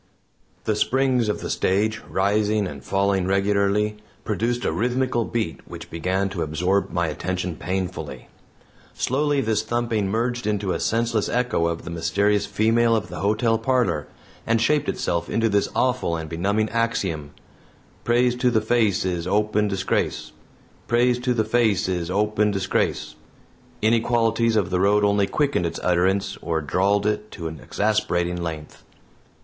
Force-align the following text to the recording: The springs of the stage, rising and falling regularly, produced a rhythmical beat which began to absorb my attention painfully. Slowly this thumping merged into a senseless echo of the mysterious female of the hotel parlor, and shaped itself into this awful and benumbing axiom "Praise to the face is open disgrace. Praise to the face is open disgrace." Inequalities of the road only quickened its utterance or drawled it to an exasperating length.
The 0.63 0.75
springs 0.75 1.29
of 1.29 1.41
the 1.41 1.49
stage, 1.51 2.01
rising 2.09 2.65
and 2.65 2.83
falling 2.83 3.27
regularly, 3.27 3.97
produced 4.25 4.65
a 4.65 4.71
rhythmical 4.71 5.25
beat 5.25 5.59
which 5.67 5.91
began 5.91 6.27
to 6.29 6.41
absorb 6.41 6.89
my 6.89 7.05
attention 7.05 7.55
painfully. 7.55 8.27
Slowly 8.95 9.41
this 9.41 9.61
thumping 9.61 10.09
merged 10.09 10.47
into 10.47 10.71
a 10.71 10.79
senseless 10.79 11.29
echo 11.29 11.67
of 11.67 11.83
the 11.83 11.91
mysterious 11.91 12.47
female 12.47 12.95
of 12.95 13.09
the 13.09 13.19
hotel 13.19 13.59
parlor, 13.59 14.07
and 14.47 14.59
shaped 14.59 14.89
itself 14.89 15.29
into 15.29 15.49
this 15.49 15.69
awful 15.75 16.15
and 16.17 16.27
benumbing 16.27 16.69
axiom 16.69 17.29
"Praise 18.03 18.35
to 18.37 18.49
the 18.49 18.59
face 18.59 19.05
is 19.05 19.27
open 19.27 19.67
disgrace. 19.67 20.31
Praise 20.87 21.19
to 21.19 21.35
the 21.35 21.45
face 21.45 21.87
is 21.87 22.09
open 22.09 22.49
disgrace." 22.49 23.13
Inequalities 23.83 24.55
of 24.55 24.71
the 24.71 24.79
road 24.79 25.03
only 25.05 25.27
quickened 25.27 25.67
its 25.67 25.79
utterance 25.83 26.39
or 26.41 26.59
drawled 26.59 27.05
it 27.05 27.29
to 27.33 27.47
an 27.47 27.59
exasperating 27.59 28.41
length. 28.41 28.83